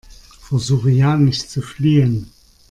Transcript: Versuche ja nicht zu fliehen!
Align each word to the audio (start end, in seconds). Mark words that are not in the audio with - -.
Versuche 0.49 0.89
ja 0.89 1.15
nicht 1.15 1.51
zu 1.51 1.61
fliehen! 1.61 2.31